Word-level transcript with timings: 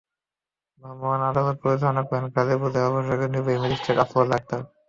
ভ্রাম্যমাণ 0.83 1.19
আদালত 1.29 1.57
পরিচালনা 1.63 2.01
করেন 2.07 2.25
গাজীপুর 2.35 2.69
জেলা 2.73 2.89
প্রশাসনের 2.93 3.31
নির্বাহী 3.33 3.57
ম্যাজিস্ট্রেট 3.61 3.97
আফরোজা 4.03 4.35
আক্তার। 4.39 4.61